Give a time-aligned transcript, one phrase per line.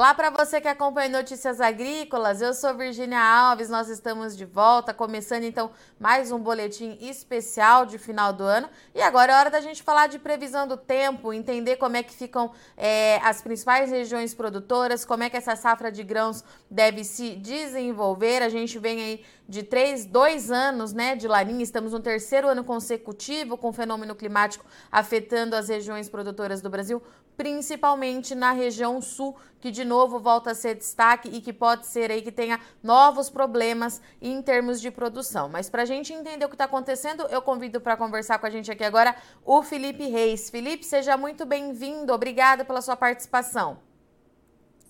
[0.00, 2.40] Olá para você que acompanha Notícias Agrícolas.
[2.40, 3.68] Eu sou Virginia Alves.
[3.68, 8.66] Nós estamos de volta, começando então mais um boletim especial de final do ano.
[8.94, 12.14] E agora é hora da gente falar de previsão do tempo, entender como é que
[12.14, 17.36] ficam é, as principais regiões produtoras, como é que essa safra de grãos deve se
[17.36, 18.42] desenvolver.
[18.42, 21.62] A gente vem aí de três, dois anos, né, de laninha.
[21.62, 27.02] Estamos no terceiro ano consecutivo com o fenômeno climático afetando as regiões produtoras do Brasil
[27.40, 32.10] principalmente na região sul, que de novo volta a ser destaque e que pode ser
[32.10, 35.48] aí que tenha novos problemas em termos de produção.
[35.48, 38.50] Mas para a gente entender o que está acontecendo, eu convido para conversar com a
[38.50, 40.50] gente aqui agora o Felipe Reis.
[40.50, 42.12] Felipe, seja muito bem-vindo.
[42.12, 43.78] Obrigada pela sua participação.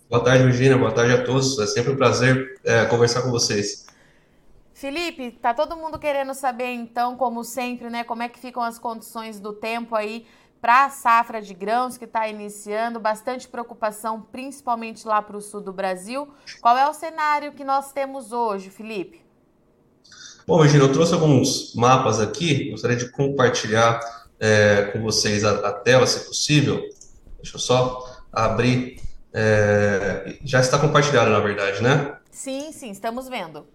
[0.09, 0.77] Boa tarde, Virginia.
[0.77, 1.57] Boa tarde a todos.
[1.61, 3.87] É sempre um prazer é, conversar com vocês.
[4.75, 8.77] Felipe, tá todo mundo querendo saber então, como sempre, né, como é que ficam as
[8.77, 10.27] condições do tempo aí
[10.61, 15.61] para a safra de grãos que está iniciando, bastante preocupação, principalmente lá para o sul
[15.61, 16.29] do Brasil.
[16.61, 19.25] Qual é o cenário que nós temos hoje, Felipe?
[20.47, 24.01] Bom, Regina, eu trouxe alguns mapas aqui, gostaria de compartilhar
[24.39, 26.81] é, com vocês a, a, tela, se possível.
[27.37, 29.01] Deixa eu só abrir.
[29.33, 32.17] É, já está compartilhado, na verdade, né?
[32.31, 33.67] Sim, sim, estamos vendo.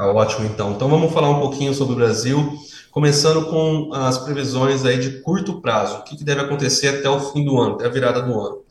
[0.00, 0.72] Tá ótimo, então.
[0.72, 2.54] Então vamos falar um pouquinho sobre o Brasil,
[2.90, 5.98] começando com as previsões aí de curto prazo.
[5.98, 8.62] O que, que deve acontecer até o fim do ano, até a virada do ano.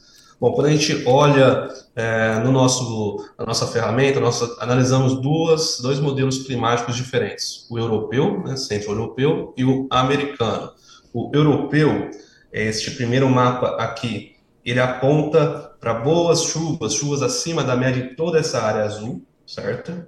[0.42, 6.00] Bom, quando a gente olha é, no nosso, a nossa ferramenta, nossa, analisamos duas, dois
[6.00, 10.72] modelos climáticos diferentes: o europeu, né, centro-europeu, e o americano.
[11.14, 12.10] O europeu,
[12.52, 14.32] é este primeiro mapa aqui,
[14.66, 20.08] ele aponta para boas chuvas, chuvas acima da média em toda essa área azul, certo?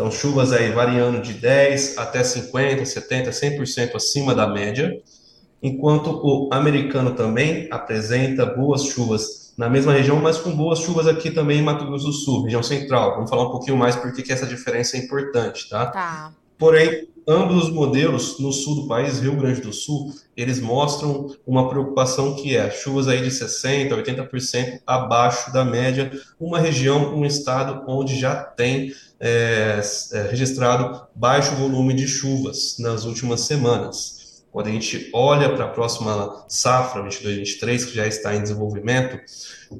[0.00, 4.98] Então, chuvas aí variando de 10 até 50, 70, 100% acima da média,
[5.62, 11.30] enquanto o americano também apresenta boas chuvas na mesma região, mas com boas chuvas aqui
[11.30, 13.16] também em Mato Grosso do Sul, região central.
[13.16, 15.84] Vamos falar um pouquinho mais porque que essa diferença é importante, tá?
[15.84, 16.32] Tá.
[16.60, 21.70] Porém, ambos os modelos no sul do país, Rio Grande do Sul, eles mostram uma
[21.70, 27.82] preocupação que é chuvas aí de 60%, 80% abaixo da média, uma região, um estado
[27.88, 29.80] onde já tem é,
[30.12, 34.44] é, registrado baixo volume de chuvas nas últimas semanas.
[34.52, 39.18] Quando a gente olha para a próxima safra, 22-23, que já está em desenvolvimento,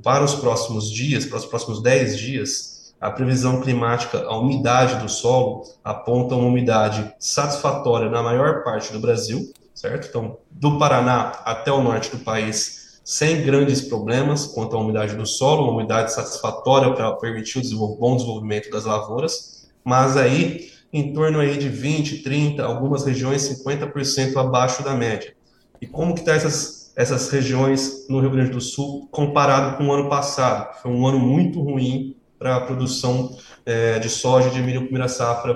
[0.02, 5.08] para os próximos dias, para os próximos 10 dias, a previsão climática, a umidade do
[5.08, 10.08] solo, aponta uma umidade satisfatória na maior parte do Brasil, certo?
[10.08, 15.24] Então, do Paraná até o norte do país, sem grandes problemas quanto à umidade do
[15.24, 21.40] solo, uma umidade satisfatória para permitir o bom desenvolvimento das lavouras, mas aí em torno
[21.40, 25.34] aí de 20, 30, algumas regiões 50% abaixo da média.
[25.80, 29.92] E como que está essas, essas regiões no Rio Grande do Sul comparado com o
[29.92, 30.80] ano passado?
[30.82, 33.36] Foi um ano muito ruim para a produção
[33.66, 35.54] é, de soja de milho primeira safra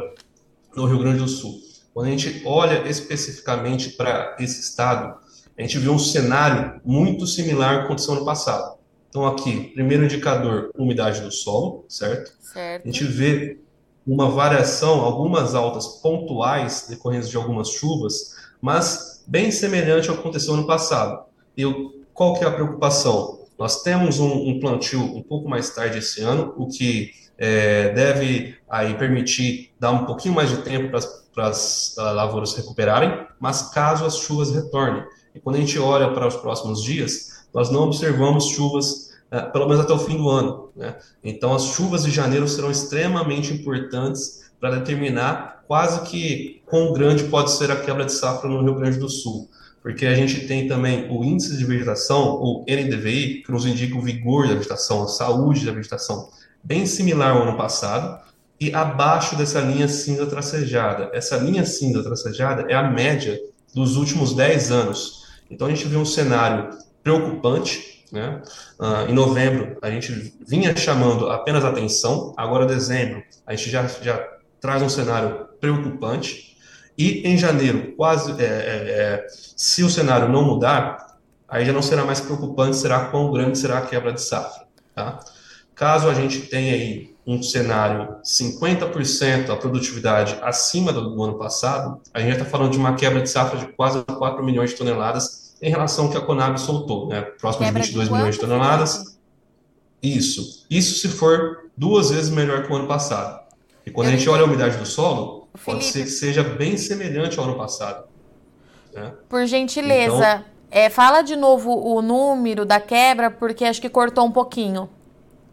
[0.77, 1.59] no Rio Grande do Sul.
[1.95, 5.17] Quando a gente olha especificamente para esse estado,
[5.57, 8.77] a gente viu um cenário muito similar ao que aconteceu no passado.
[9.09, 12.33] Então, aqui, primeiro indicador, umidade do solo, certo?
[12.41, 12.83] certo.
[12.85, 13.59] A gente vê
[14.07, 20.55] uma variação, algumas altas pontuais decorrentes de algumas chuvas, mas bem semelhante ao que aconteceu
[20.57, 21.25] no passado.
[21.57, 21.65] E
[22.13, 23.44] qual que é a preocupação?
[23.59, 28.57] Nós temos um, um plantio um pouco mais tarde esse ano, o que é, deve
[28.69, 30.91] aí permitir dar um pouquinho mais de tempo
[31.33, 35.05] para as lavouras recuperarem, mas caso as chuvas retornem.
[35.35, 39.67] E quando a gente olha para os próximos dias, nós não observamos chuvas é, pelo
[39.67, 40.71] menos até o fim do ano.
[40.77, 40.97] Né?
[41.23, 47.51] Então, as chuvas de janeiro serão extremamente importantes para determinar quase que quão grande pode
[47.51, 49.49] ser a quebra de safra no Rio Grande do Sul
[49.85, 54.01] porque a gente tem também o índice de vegetação, o NDVI, que nos indica o
[54.01, 56.31] vigor da vegetação, a saúde da vegetação,
[56.63, 58.19] bem similar ao ano passado,
[58.59, 61.11] e abaixo dessa linha cinza tracejada.
[61.13, 63.39] Essa linha cinza tracejada é a média
[63.75, 65.27] dos últimos 10 anos.
[65.51, 66.71] Então a gente vê um cenário
[67.03, 68.07] preocupante.
[68.11, 68.41] Né?
[68.81, 74.27] Uh, em novembro, a gente vinha chamando apenas atenção, agora dezembro, a gente já, já
[74.59, 76.54] traz um cenário preocupante.
[76.97, 81.19] E em janeiro, quase, é, é, é, se o cenário não mudar,
[81.49, 84.65] aí já não será mais preocupante, será quão grande será a quebra de safra.
[84.95, 85.19] Tá?
[85.75, 92.21] Caso a gente tenha aí um cenário 50% a produtividade acima do, ano passado, a
[92.21, 95.71] gente está falando de uma quebra de safra de quase 4 milhões de toneladas em
[95.71, 97.23] relação ao que a Conab soltou, né?
[97.23, 99.19] próximo quebra de 22 de milhões de toneladas.
[100.03, 100.67] Isso.
[100.69, 103.43] Isso se for duas vezes melhor que o ano passado.
[103.87, 106.77] E quando a gente olha a umidade do solo, Felipe, pode ser que seja bem
[106.77, 108.05] semelhante ao ano passado.
[108.93, 109.13] Né?
[109.29, 114.25] Por gentileza, então, é, fala de novo o número da quebra, porque acho que cortou
[114.25, 114.89] um pouquinho.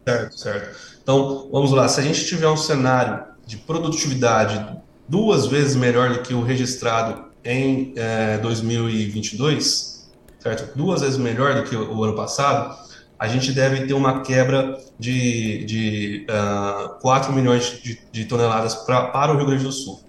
[0.07, 0.75] Certo, certo.
[1.01, 1.87] Então, vamos lá.
[1.87, 7.25] Se a gente tiver um cenário de produtividade duas vezes melhor do que o registrado
[7.43, 10.09] em é, 2022,
[10.39, 10.75] certo?
[10.77, 12.77] Duas vezes melhor do que o, o, ano passado,
[13.21, 19.09] a gente deve ter uma quebra de, de uh, 4 milhões de, de toneladas pra,
[19.11, 20.01] para o Rio Grande do Sul.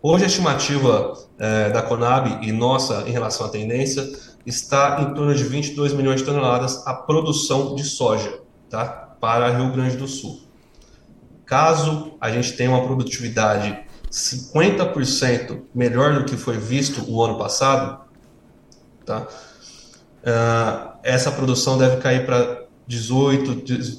[0.00, 4.08] Hoje a estimativa uh, da Conab e nossa em relação à tendência
[4.46, 8.38] está em torno de 22 milhões de toneladas a produção de soja,
[8.70, 8.86] tá?
[9.20, 10.40] Para Rio Grande do Sul.
[11.44, 13.76] Caso a gente tenha uma produtividade
[14.12, 18.04] 50% melhor do que foi visto o ano passado,
[19.04, 19.26] tá?
[20.22, 22.59] Uh, essa produção deve cair para
[22.90, 23.54] 18,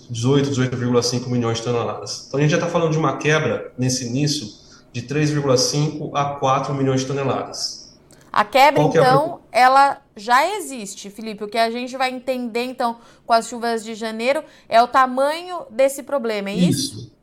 [0.10, 2.26] 18, 18,5 milhões de toneladas.
[2.28, 4.46] Então a gente já está falando de uma quebra nesse início
[4.92, 7.96] de 3,5 a 4 milhões de toneladas.
[8.34, 9.66] A quebra, então, é a...
[9.66, 11.42] ela já existe, Felipe.
[11.42, 15.62] O que a gente vai entender, então, com as chuvas de janeiro é o tamanho
[15.70, 16.98] desse problema, é isso?
[16.98, 17.22] Isso.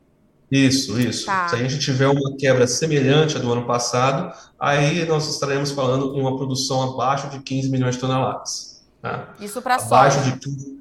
[0.51, 1.25] Isso, isso.
[1.27, 1.49] Tá.
[1.49, 6.17] Se a gente tiver uma quebra semelhante à do ano passado, aí nós estaremos falando
[6.17, 8.83] em uma produção abaixo de 15 milhões de toneladas.
[8.99, 9.35] Tá?
[9.39, 9.95] Isso para soja.
[9.95, 10.78] Abaixo de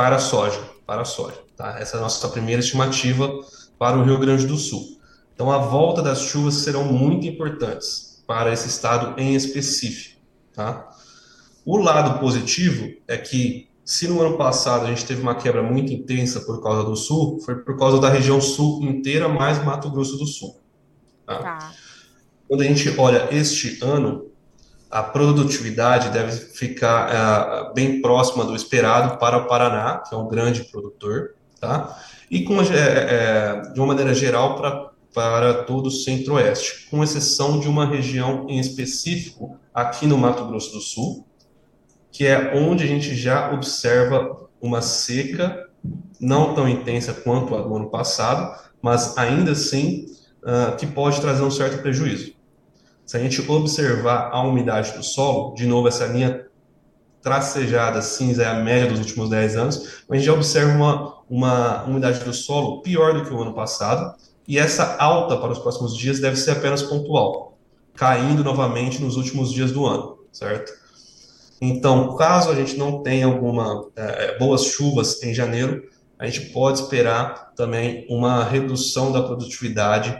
[0.00, 1.36] para soja, para soja.
[1.54, 1.78] Tá?
[1.78, 3.30] Essa é a nossa primeira estimativa
[3.78, 4.98] para o Rio Grande do Sul.
[5.34, 10.18] Então, a volta das chuvas serão muito importantes para esse estado em específico.
[10.54, 10.88] Tá?
[11.66, 15.92] O lado positivo é que se no ano passado a gente teve uma quebra muito
[15.92, 20.16] intensa por causa do sul, foi por causa da região sul inteira, mais Mato Grosso
[20.16, 20.58] do Sul.
[21.26, 21.42] Tá?
[21.42, 21.72] Tá.
[22.48, 24.29] Quando a gente olha este ano,
[24.90, 27.08] a produtividade deve ficar
[27.70, 31.96] é, bem próxima do esperado para o Paraná, que é um grande produtor, tá?
[32.30, 37.58] e com, é, é, de uma maneira geral para, para todo o centro-oeste, com exceção
[37.58, 41.26] de uma região em específico aqui no Mato Grosso do Sul,
[42.12, 45.68] que é onde a gente já observa uma seca
[46.20, 50.06] não tão intensa quanto a do ano passado, mas ainda assim
[50.42, 52.34] uh, que pode trazer um certo prejuízo.
[53.10, 56.46] Se a gente observar a umidade do solo, de novo, essa linha
[57.20, 61.84] tracejada cinza é a média dos últimos 10 anos, a gente já observa uma, uma
[61.86, 64.14] umidade do solo pior do que o ano passado,
[64.46, 67.58] e essa alta para os próximos dias deve ser apenas pontual,
[67.96, 70.72] caindo novamente nos últimos dias do ano, certo?
[71.60, 75.82] Então, caso a gente não tenha alguma é, é, boas chuvas em janeiro,
[76.16, 80.16] a gente pode esperar também uma redução da produtividade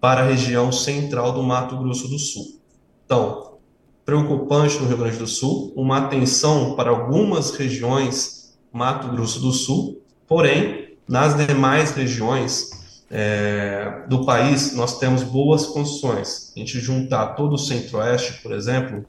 [0.00, 2.60] para a região central do Mato Grosso do Sul.
[3.04, 3.58] Então,
[4.04, 10.02] preocupante no Rio Grande do Sul, uma atenção para algumas regiões Mato Grosso do Sul,
[10.26, 12.70] porém, nas demais regiões
[13.10, 16.52] é, do país, nós temos boas condições.
[16.54, 19.04] A gente juntar todo o centro-oeste, por exemplo,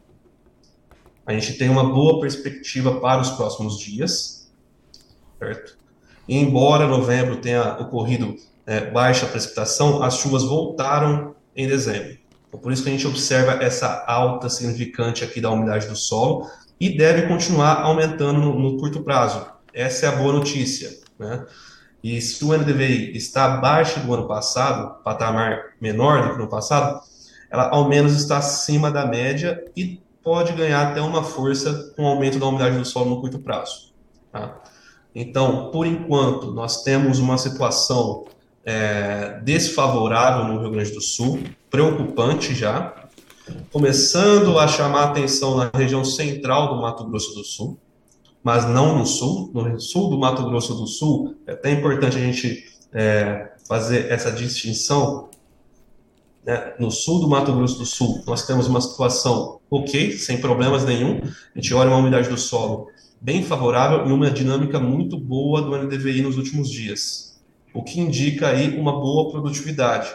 [1.26, 4.52] a gente tem uma boa perspectiva para os próximos dias,
[5.38, 5.78] certo?
[6.28, 8.36] Embora novembro tenha ocorrido
[8.70, 12.20] é, baixa precipitação, as chuvas voltaram em dezembro.
[12.48, 16.48] Então, por isso que a gente observa essa alta significante aqui da umidade do solo
[16.80, 19.44] e deve continuar aumentando no, no curto prazo.
[19.74, 21.48] Essa é a boa notícia, né?
[22.04, 27.02] E se o NDVI está abaixo do ano passado, patamar menor do que no passado,
[27.50, 32.08] ela ao menos está acima da média e pode ganhar até uma força com o
[32.08, 33.92] aumento da umidade do solo no curto prazo.
[34.32, 34.60] Tá?
[35.14, 38.26] Então, por enquanto, nós temos uma situação
[38.66, 41.40] é, desfavorável no Rio Grande do Sul,
[41.70, 42.94] preocupante já,
[43.72, 47.78] começando a chamar atenção na região central do Mato Grosso do Sul,
[48.44, 49.52] mas não no sul.
[49.54, 54.32] No sul do Mato Grosso do Sul, é até importante a gente é, fazer essa
[54.32, 55.30] distinção,
[56.46, 60.86] né, no sul do Mato Grosso do Sul, nós temos uma situação ok, sem problemas
[60.86, 61.22] nenhum.
[61.56, 62.88] A gente olha uma umidade do solo
[63.22, 67.29] bem favorável e uma dinâmica muito boa do NDVI nos últimos dias,
[67.74, 70.10] o que indica aí uma boa produtividade.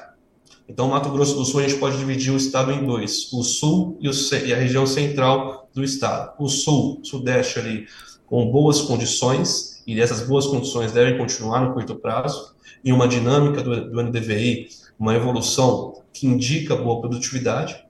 [0.69, 3.99] Então, Mato Grosso do Sul, a gente pode dividir o estado em dois: o sul
[4.01, 4.13] e, o,
[4.45, 6.33] e a região central do estado.
[6.39, 7.87] O sul, sudeste ali,
[8.27, 13.63] com boas condições, e essas boas condições devem continuar no curto prazo, e uma dinâmica
[13.63, 14.69] do, do NDVI,
[14.99, 17.84] uma evolução que indica boa produtividade,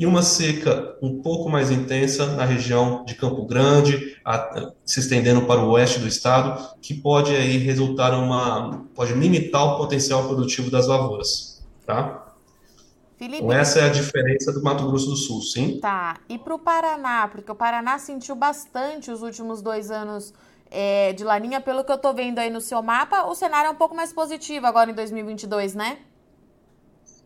[0.00, 5.42] e uma seca um pouco mais intensa na região de Campo Grande, a, se estendendo
[5.42, 10.70] para o oeste do estado, que pode aí resultar uma pode limitar o potencial produtivo
[10.70, 12.32] das lavouras, tá?
[13.18, 15.78] Felipe, então essa é a diferença do Mato Grosso do Sul, sim?
[15.80, 16.16] Tá.
[16.30, 20.32] E para o Paraná, porque o Paraná sentiu bastante os últimos dois anos
[20.70, 23.70] é, de laninha, pelo que eu estou vendo aí no seu mapa, o cenário é
[23.70, 25.98] um pouco mais positivo agora em 2022, né?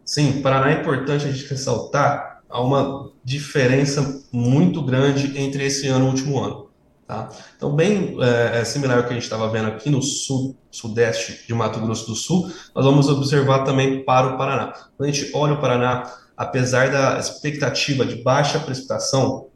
[0.04, 6.04] Sim, Paraná é importante a gente ressaltar há uma diferença muito grande entre esse ano
[6.04, 6.68] e o último ano.
[7.04, 7.28] Tá?
[7.56, 11.44] Então, bem é, é similar ao que a gente estava vendo aqui no sul, sudeste
[11.48, 14.72] de Mato Grosso do Sul, nós vamos observar também para o Paraná.
[14.96, 19.48] Quando a gente olha o Paraná, apesar da expectativa de baixa precipitação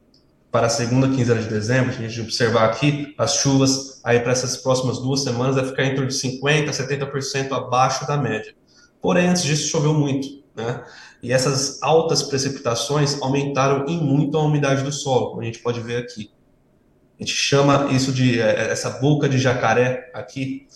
[0.50, 4.56] para a segunda quinzena de dezembro, a gente observar aqui as chuvas aí para essas
[4.56, 8.52] próximas duas semanas vai ficar em torno de 50% a 70% abaixo da média.
[9.00, 10.82] Porém, antes disso choveu muito, né?
[11.22, 15.80] E essas altas precipitações aumentaram em muito a umidade do solo, como a gente pode
[15.80, 16.30] ver aqui.
[17.18, 20.66] A gente chama isso de é, é, essa boca de jacaré aqui,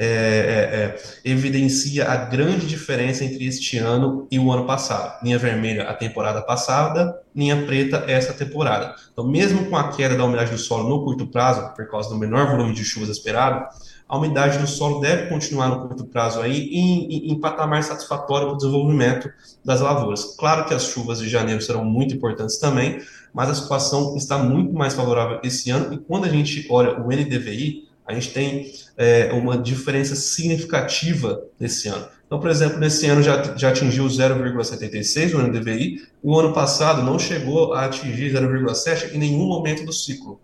[0.00, 5.20] é, é, é, evidencia a grande diferença entre este ano e o ano passado.
[5.24, 8.94] Linha vermelha, a temporada passada, linha preta, essa temporada.
[9.12, 12.16] Então, mesmo com a queda da umidade do solo no curto prazo, por causa do
[12.16, 13.66] menor volume de chuvas esperado,
[14.08, 18.46] a umidade do solo deve continuar no curto prazo aí em, em, em patamar satisfatório
[18.46, 19.30] para o desenvolvimento
[19.62, 20.36] das lavouras.
[20.36, 23.00] Claro que as chuvas de janeiro serão muito importantes também,
[23.34, 25.92] mas a situação está muito mais favorável esse ano.
[25.92, 31.88] E quando a gente olha o NDVI, a gente tem é, uma diferença significativa nesse
[31.88, 32.08] ano.
[32.26, 37.18] Então, por exemplo, nesse ano já, já atingiu 0,76 o NDVI, o ano passado não
[37.18, 40.40] chegou a atingir 0,7 em nenhum momento do ciclo.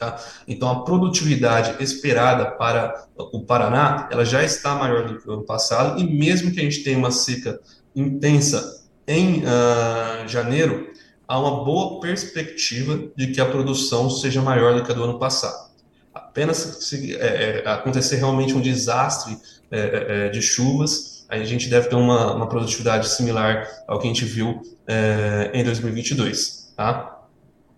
[0.00, 0.18] Tá?
[0.48, 5.42] Então, a produtividade esperada para o Paraná, ela já está maior do que o ano
[5.42, 7.60] passado, e mesmo que a gente tenha uma seca
[7.94, 10.90] intensa em uh, janeiro,
[11.28, 15.18] há uma boa perspectiva de que a produção seja maior do que a do ano
[15.18, 15.70] passado.
[16.14, 19.36] Apenas se é, é acontecer realmente um desastre
[19.70, 24.06] é, é, é, de chuvas, a gente deve ter uma, uma, produtividade similar ao que
[24.06, 27.20] a gente viu é, em 2022, tá?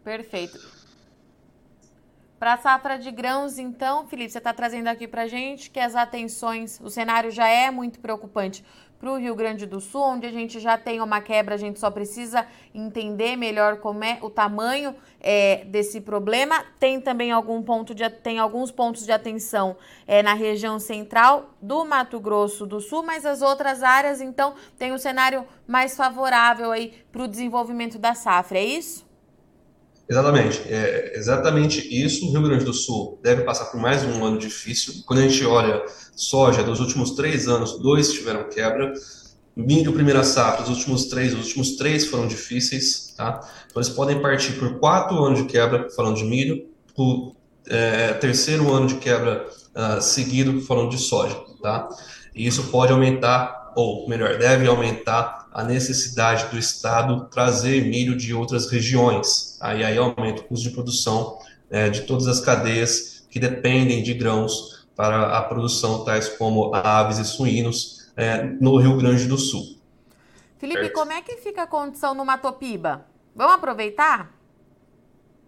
[0.04, 0.71] Perfeito.
[2.42, 5.78] Para a safra de grãos, então, Felipe, você está trazendo aqui para a gente que
[5.78, 8.64] as atenções, o cenário já é muito preocupante
[8.98, 11.78] para o Rio Grande do Sul, onde a gente já tem uma quebra, a gente
[11.78, 12.44] só precisa
[12.74, 16.64] entender melhor como é o tamanho é, desse problema.
[16.80, 21.84] Tem também algum ponto de, tem alguns pontos de atenção é, na região central do
[21.84, 26.92] Mato Grosso do Sul, mas as outras áreas, então, tem um cenário mais favorável aí
[27.12, 29.11] para o desenvolvimento da safra, é isso?
[30.12, 32.26] Exatamente, é exatamente isso.
[32.28, 35.02] O Rio Grande do Sul deve passar por mais um ano difícil.
[35.06, 35.82] Quando a gente olha
[36.14, 38.92] soja, dos últimos três anos, dois tiveram quebra.
[39.56, 43.40] Milho, primeira safra, dos últimos três, os últimos três foram difíceis, tá?
[43.70, 47.32] Então eles podem partir por quatro anos de quebra, falando de milho, o
[47.66, 51.88] é, terceiro ano de quebra uh, seguido, falando de soja, tá?
[52.34, 58.32] E isso pode aumentar, ou melhor, deve aumentar a necessidade do Estado trazer milho de
[58.32, 59.58] outras regiões.
[59.60, 61.38] Aí, aí aumenta o custo de produção
[61.70, 67.18] é, de todas as cadeias que dependem de grãos para a produção, tais como aves
[67.18, 69.78] e suínos, é, no Rio Grande do Sul.
[70.58, 70.94] Felipe, certo?
[70.94, 73.06] como é que fica a condição no Matopiba?
[73.34, 74.32] Vamos aproveitar?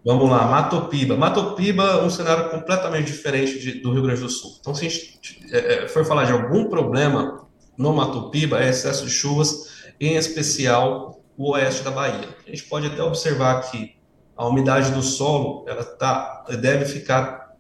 [0.05, 1.17] Vamos lá, Matopiba.
[1.17, 4.57] Matopiba, um cenário completamente diferente de, do Rio Grande do Sul.
[4.61, 7.44] Então, se a gente é, é for falar de algum problema
[7.77, 9.69] no Matopiba, é excesso de chuvas
[10.01, 12.29] em especial o oeste da Bahia.
[12.47, 13.95] A gente pode até observar que
[14.37, 17.55] a umidade do solo ela tá, deve ficar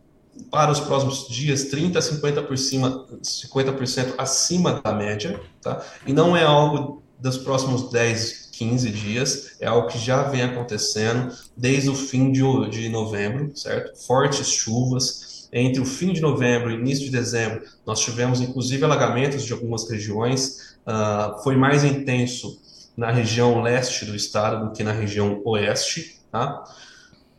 [0.50, 5.84] para os próximos dias 30 a 50 por cima, 50% acima da média, tá?
[6.06, 11.34] E não é algo dos próximos 10, 15 dias, é algo que já vem acontecendo
[11.56, 13.96] desde o fim de, de novembro, certo?
[14.04, 19.44] Fortes chuvas, entre o fim de novembro e início de dezembro, nós tivemos inclusive alagamentos
[19.44, 22.60] de algumas regiões, uh, foi mais intenso
[22.96, 26.20] na região leste do estado do que na região oeste.
[26.32, 26.64] Tá?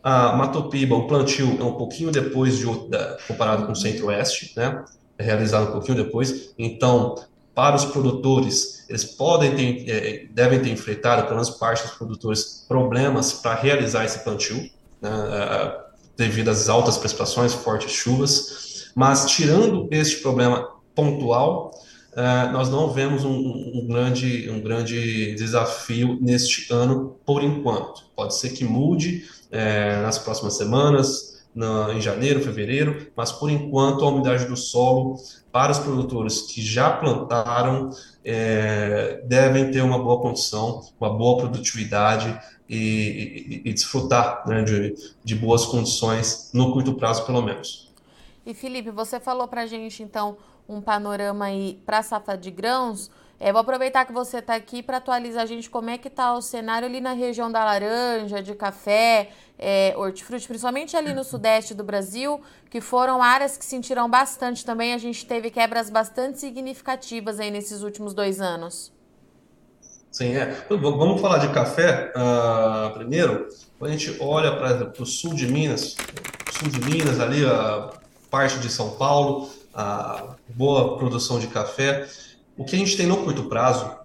[0.02, 4.86] A Matopiba, o plantio é um pouquinho depois de, da, comparado com o centro-oeste, né?
[5.18, 6.54] é realizado um pouquinho depois.
[6.58, 7.16] Então,
[7.54, 12.66] para os produtores, eles podem ter, é, devem ter enfrentado, pelo menos parte dos produtores,
[12.66, 14.70] problemas para realizar esse plantio,
[15.02, 15.10] né?
[16.18, 18.92] Devido às altas precipitações, fortes chuvas.
[18.96, 21.72] Mas, tirando este problema pontual,
[22.14, 28.06] uh, nós não vemos um, um, grande, um grande desafio neste ano, por enquanto.
[28.16, 34.04] Pode ser que mude uh, nas próximas semanas, na, em janeiro, fevereiro, mas por enquanto
[34.04, 35.16] a umidade do solo
[35.52, 37.90] para os produtores que já plantaram
[38.24, 44.94] é, devem ter uma boa condição, uma boa produtividade e, e, e desfrutar né, de,
[45.24, 47.90] de boas condições no curto prazo, pelo menos.
[48.46, 53.10] E Felipe, você falou para gente então um panorama aí para a safra de grãos.
[53.40, 56.34] É, vou aproveitar que você está aqui para atualizar a gente como é que está
[56.34, 61.74] o cenário ali na região da laranja, de café, é, hortifruti, principalmente ali no sudeste
[61.74, 64.94] do Brasil, que foram áreas que sentiram bastante também.
[64.94, 68.94] A gente teve quebras bastante significativas aí nesses últimos dois anos.
[70.12, 70.66] Sim, é.
[70.70, 73.50] Vamos falar de café uh, primeiro.
[73.78, 75.98] Quando a gente olha para o sul de Minas,
[76.58, 77.90] sul de Minas, ali a
[78.32, 82.08] parte de São Paulo, a boa produção de café.
[82.58, 84.05] O que a gente tem no curto prazo,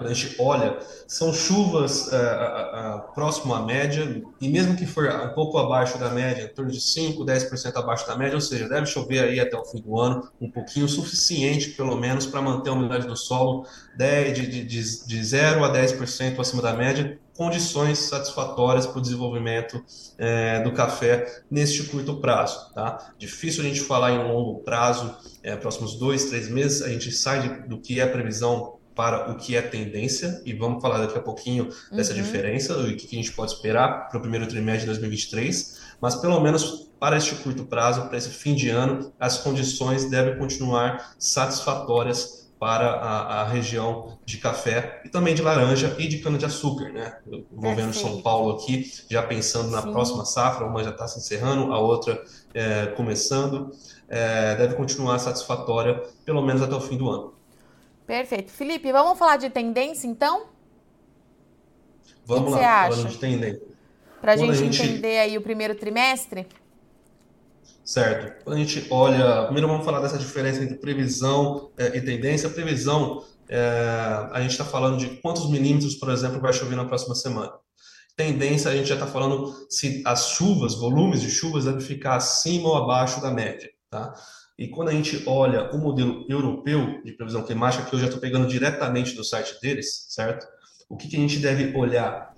[0.00, 5.34] quando a gente olha, são chuvas é, próximo à média, e mesmo que for um
[5.34, 8.86] pouco abaixo da média, em torno de 5, 10% abaixo da média, ou seja, deve
[8.86, 12.72] chover aí até o fim do ano, um pouquinho, suficiente pelo menos para manter a
[12.72, 13.66] umidade do solo
[13.98, 19.84] 10, de, de, de 0 a 10% acima da média, condições satisfatórias para o desenvolvimento
[20.16, 22.72] é, do café neste curto prazo.
[22.74, 23.12] Tá?
[23.18, 27.40] Difícil a gente falar em longo prazo, é, próximos dois, três meses, a gente sai
[27.42, 31.22] de, do que é previsão para o que é tendência, e vamos falar daqui a
[31.22, 32.20] pouquinho dessa uhum.
[32.20, 36.38] diferença, o que a gente pode esperar para o primeiro trimestre de 2023, mas pelo
[36.38, 42.50] menos para este curto prazo, para esse fim de ano, as condições devem continuar satisfatórias
[42.58, 47.16] para a, a, região de café e também de laranja e de cana-de-açúcar, né?
[47.50, 49.92] Envolvendo São Paulo aqui, já pensando na Sim.
[49.92, 53.70] próxima safra, uma já está se encerrando, a outra é, começando,
[54.10, 57.39] é, deve continuar satisfatória, pelo menos até o fim do ano.
[58.06, 58.50] Perfeito.
[58.50, 60.48] Felipe, vamos falar de tendência então?
[62.24, 63.62] Vamos que lá, falando de tendência.
[64.20, 66.46] Para a gente entender aí o primeiro trimestre?
[67.84, 68.44] Certo.
[68.44, 72.48] Quando a gente olha, primeiro vamos falar dessa diferença entre previsão é, e tendência.
[72.48, 77.14] Previsão, é, a gente está falando de quantos milímetros, por exemplo, vai chover na próxima
[77.14, 77.52] semana.
[78.16, 82.68] Tendência, a gente já está falando se as chuvas, volumes de chuvas, devem ficar acima
[82.68, 83.68] ou abaixo da média.
[83.90, 84.12] Tá?
[84.60, 88.20] E quando a gente olha o modelo europeu de previsão climática, que eu já estou
[88.20, 90.46] pegando diretamente do site deles, certo?
[90.88, 92.30] O que, que a gente deve olhar?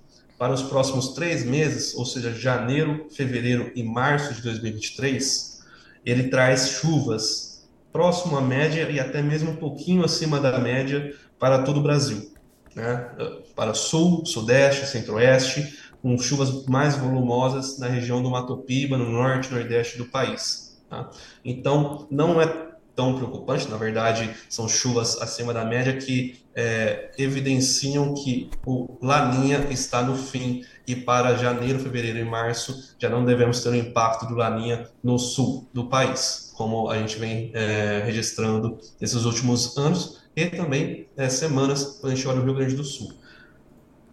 [0.43, 5.63] para os próximos três meses, ou seja, janeiro, fevereiro e março de 2023,
[6.05, 11.63] ele traz chuvas próximo à média e até mesmo um pouquinho acima da média para
[11.63, 12.29] todo o Brasil.
[12.75, 13.09] Né?
[13.55, 19.47] Para sul, sudeste, centro-oeste, com chuvas mais volumosas na região do Mato Piba, no norte
[19.49, 20.72] e nordeste do país.
[20.93, 21.09] Tá?
[21.43, 28.13] Então, não é tão preocupante, na verdade, são chuvas acima da média que é, evidenciam
[28.13, 33.63] que o Laninha está no fim e para janeiro, fevereiro e março já não devemos
[33.63, 38.77] ter o impacto do Laninha no sul do país, como a gente vem é, registrando
[39.01, 42.83] nesses últimos anos e também é, semanas quando a gente olha o Rio Grande do
[42.83, 43.11] Sul.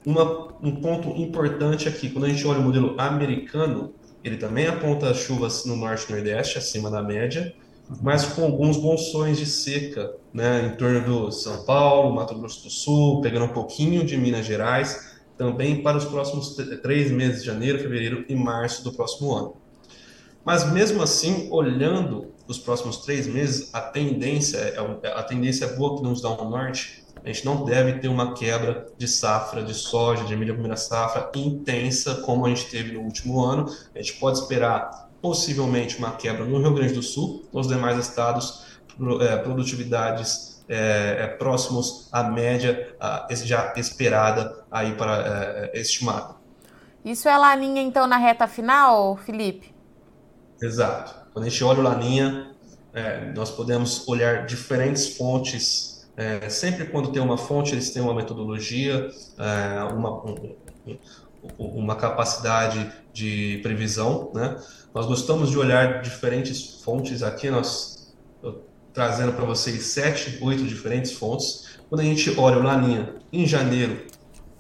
[0.07, 5.13] Uma, um ponto importante aqui, quando a gente olha o modelo americano, ele também aponta
[5.15, 7.55] chuvas no norte e nordeste acima da média,
[8.03, 12.71] mas com alguns bolsões de seca, né, em torno do São Paulo, Mato Grosso do
[12.71, 18.25] Sul, pegando um pouquinho de Minas Gerais, também para os próximos três meses, janeiro, fevereiro
[18.29, 19.57] e março do próximo ano.
[20.45, 25.97] Mas mesmo assim, olhando os próximos três meses, a tendência é a tendência é boa
[25.97, 27.05] que nos dá um norte.
[27.23, 31.31] A gente não deve ter uma quebra de safra de soja, de milho primeira safra
[31.37, 33.67] intensa como a gente teve no último ano.
[33.95, 38.65] A gente pode esperar possivelmente uma quebra no Rio Grande do Sul, nos demais estados,
[39.21, 42.97] é, produtividades é, é, próximos à média
[43.45, 46.35] já esperada aí para é, estimada.
[47.05, 49.75] Isso é Laninha, então, na reta final, Felipe?
[50.61, 51.20] Exato.
[51.33, 52.51] Quando a gente olha o Laninha,
[52.93, 56.09] é, nós podemos olhar diferentes fontes.
[56.17, 60.57] É, sempre quando tem uma fonte, eles têm uma metodologia, é, uma, um,
[61.59, 64.57] uma capacidade de previsão, né?
[64.93, 68.13] Nós gostamos de olhar diferentes fontes aqui, nós
[68.93, 71.79] trazendo para vocês sete, oito diferentes fontes.
[71.89, 74.05] Quando a gente olha o Laninha em janeiro,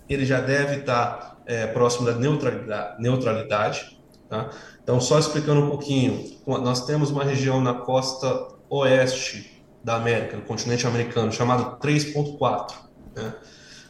[0.08, 3.99] ele já deve estar é, próximo da neutralidade, neutralidade
[4.30, 4.48] tá?
[4.82, 10.42] Então, só explicando um pouquinho, nós temos uma região na costa oeste da América, no
[10.42, 12.74] continente americano, chamado 3.4,
[13.14, 13.34] né?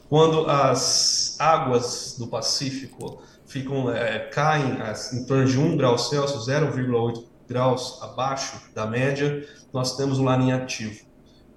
[0.08, 4.78] Quando as águas do Pacífico ficam, é, caem
[5.12, 10.56] em torno de 1 grau Celsius, 0,8 graus abaixo da média, nós temos um laninha
[10.56, 11.04] ativo.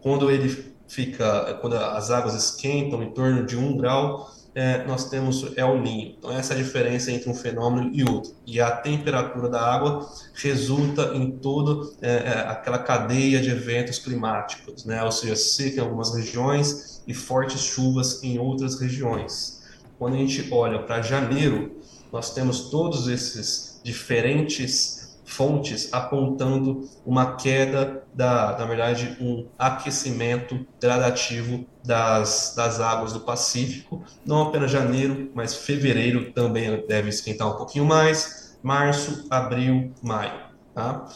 [0.02, 5.56] Quando ele fica, quando as águas esquentam em torno de 1 grau, é, nós temos
[5.58, 6.16] El Ninho.
[6.18, 8.34] Então, essa é a diferença entre um fenômeno e outro.
[8.46, 14.86] E a temperatura da água resulta em toda é, é aquela cadeia de eventos climáticos,
[14.86, 15.04] né?
[15.04, 19.64] ou seja, seca em algumas regiões e fortes chuvas em outras regiões.
[19.98, 25.03] Quando a gente olha para janeiro, nós temos todos esses diferentes
[25.34, 34.04] fontes apontando uma queda da, na verdade, um aquecimento gradativo das, das águas do Pacífico,
[34.24, 40.40] não apenas janeiro, mas fevereiro também deve esquentar um pouquinho mais, março, abril, maio,
[40.74, 41.08] tá?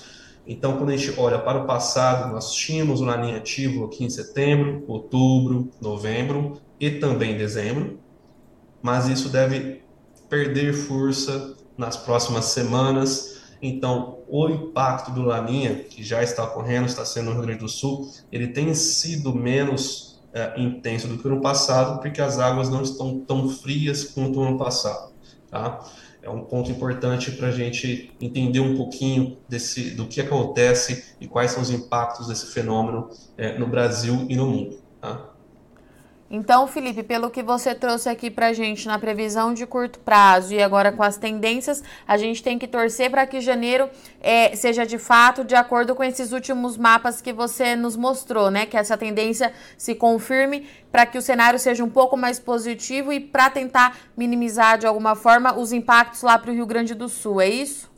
[0.48, 4.10] Então, quando a gente olha para o passado, nós tínhamos o laninha ativo aqui em
[4.10, 8.00] setembro, outubro, novembro e também dezembro,
[8.82, 9.84] mas isso deve
[10.30, 17.04] perder força nas próximas semanas Então, o impacto do Laninha, que já está ocorrendo, está
[17.06, 21.42] sendo no Rio Grande do Sul, ele tem sido menos é, intenso do que no
[21.42, 25.12] passado, porque as águas não estão tão frias quanto no ano passado.
[25.50, 25.84] Tá?
[26.22, 31.28] É um ponto importante para a gente entender um pouquinho desse, do que acontece e
[31.28, 34.78] quais são os impactos desse fenômeno é, no Brasil e no mundo.
[35.00, 35.37] Tá?
[36.30, 40.62] Então, Felipe, pelo que você trouxe aqui para gente na previsão de curto prazo e
[40.62, 44.98] agora com as tendências, a gente tem que torcer para que janeiro é, seja de
[44.98, 48.66] fato de acordo com esses últimos mapas que você nos mostrou, né?
[48.66, 53.22] Que essa tendência se confirme para que o cenário seja um pouco mais positivo e
[53.22, 57.40] para tentar minimizar de alguma forma os impactos lá para o Rio Grande do Sul,
[57.40, 57.90] é isso?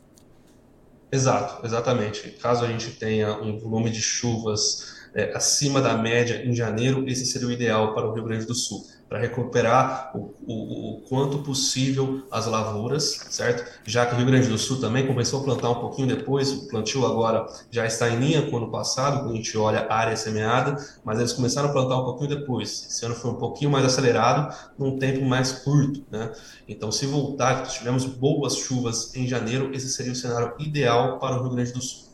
[1.10, 2.30] Exato, exatamente.
[2.40, 7.26] Caso a gente tenha um volume de chuvas é, acima da média em janeiro, esse
[7.26, 11.38] seria o ideal para o Rio Grande do Sul, para recuperar o, o, o, quanto
[11.38, 13.68] possível as lavouras, certo?
[13.84, 16.68] Já que o Rio Grande do Sul também começou a plantar um pouquinho depois, o
[16.68, 19.94] plantio agora já está em linha com o ano passado, quando a gente olha a
[19.94, 22.86] área semeada, mas eles começaram a plantar um pouquinho depois.
[22.88, 26.32] Esse ano foi um pouquinho mais acelerado, num tempo mais curto, né?
[26.68, 31.42] Então, se voltar, tivermos boas chuvas em janeiro, esse seria o cenário ideal para o
[31.42, 32.09] Rio Grande do Sul.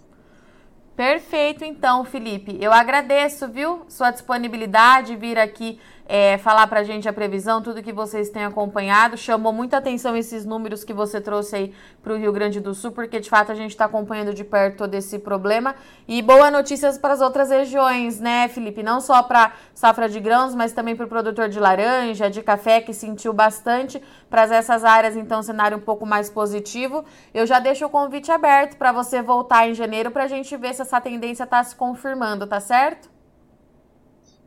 [0.97, 2.57] Perfeito, então, Felipe.
[2.59, 7.83] Eu agradeço, viu, sua disponibilidade, vir aqui é, falar para a gente a previsão, tudo
[7.83, 9.17] que vocês têm acompanhado.
[9.17, 12.93] Chamou muita atenção esses números que você trouxe aí para o Rio Grande do Sul,
[12.93, 15.75] porque de fato a gente está acompanhando de perto todo esse problema.
[16.07, 18.83] E boas notícias para as outras regiões, né, Felipe?
[18.83, 22.81] Não só para safra de grãos, mas também para o produtor de laranja, de café,
[22.81, 24.03] que sentiu bastante.
[24.31, 27.05] Para essas áreas, então, cenário um pouco mais positivo.
[27.35, 30.75] Eu já deixo o convite aberto para você voltar em janeiro para a gente ver
[30.75, 33.16] se essa tendência está se confirmando, tá certo?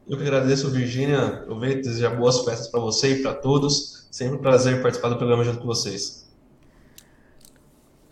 [0.10, 1.24] Eu que agradeço, Virgínia.
[1.28, 4.08] Aproveito e desejar boas festas para você e para todos.
[4.10, 6.28] Sempre um prazer participar do programa junto com vocês.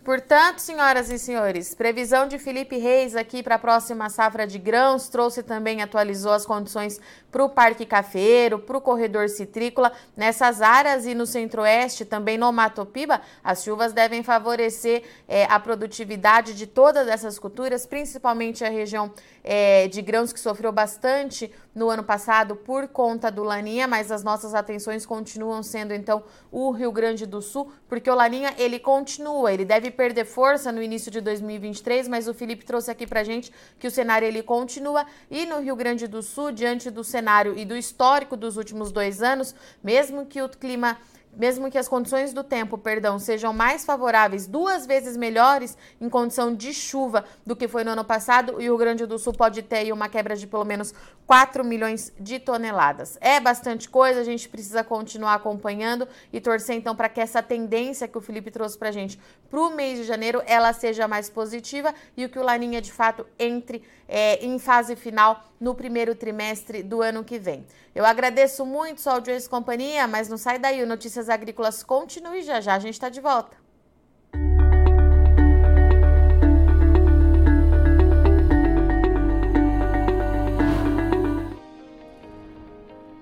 [0.08, 5.10] Portanto, senhoras e senhores, previsão de Felipe Reis aqui para a próxima safra de grãos,
[5.10, 6.98] trouxe também, atualizou as condições
[7.30, 9.92] para o Parque Cafeiro, para o corredor citrícola.
[10.16, 15.60] Nessas áreas e no centro-oeste, também no Mato Piba, as chuvas devem favorecer é, a
[15.60, 19.12] produtividade de todas essas culturas, principalmente a região
[19.44, 24.24] é, de grãos que sofreu bastante no ano passado por conta do Laninha, mas as
[24.24, 29.52] nossas atenções continuam sendo então o Rio Grande do Sul, porque o Laninha ele continua,
[29.52, 33.52] ele deve perder força no início de 2023, mas o Felipe trouxe aqui pra gente
[33.78, 35.06] que o cenário ele continua.
[35.30, 39.22] E no Rio Grande do Sul, diante do cenário e do histórico dos últimos dois
[39.22, 40.98] anos, mesmo que o clima
[41.36, 46.54] mesmo que as condições do tempo, perdão, sejam mais favoráveis, duas vezes melhores em condição
[46.54, 49.92] de chuva do que foi no ano passado, e o Grande do Sul pode ter
[49.92, 50.92] uma quebra de pelo menos
[51.26, 53.18] 4 milhões de toneladas.
[53.20, 58.08] É bastante coisa, a gente precisa continuar acompanhando e torcer então para que essa tendência
[58.08, 61.28] que o Felipe trouxe para a gente para o mês de janeiro, ela seja mais
[61.30, 66.14] positiva e o que o Laninha de fato entre é, em fase final no primeiro
[66.14, 67.66] trimestre do ano que vem.
[67.94, 70.86] Eu agradeço muito sua audiência e companhia, mas não sai daí, o
[71.18, 73.56] Notícias Agrícolas continue já já, a gente está de volta.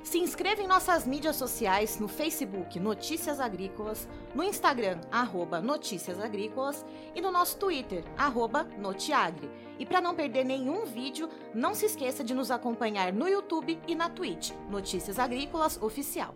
[0.02, 6.84] Se inscreva em nossas mídias sociais no Facebook Notícias Agrícolas, no Instagram arroba Notícias Agrícolas
[7.14, 9.50] e no nosso Twitter arroba Notiagre.
[9.78, 13.94] E para não perder nenhum vídeo, não se esqueça de nos acompanhar no YouTube e
[13.94, 16.34] na Twitch Notícias Agrícolas Oficial.